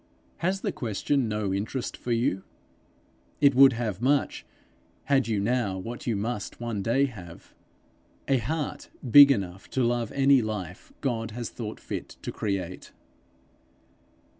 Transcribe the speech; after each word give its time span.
Has 0.37 0.61
the 0.61 0.71
question 0.71 1.27
no 1.29 1.53
interest 1.53 1.95
for 1.95 2.11
you? 2.11 2.41
It 3.39 3.53
would 3.53 3.73
have 3.73 4.01
much, 4.01 4.43
had 5.03 5.27
you 5.27 5.39
now 5.39 5.77
what 5.77 6.07
you 6.07 6.15
must 6.15 6.59
one 6.59 6.81
day 6.81 7.05
have 7.05 7.53
a 8.27 8.39
heart 8.39 8.89
big 9.07 9.31
enough 9.31 9.69
to 9.69 9.83
love 9.83 10.11
any 10.13 10.41
life 10.41 10.91
God 11.01 11.29
has 11.37 11.51
thought 11.51 11.79
fit 11.79 12.17
to 12.23 12.31
create. 12.31 12.91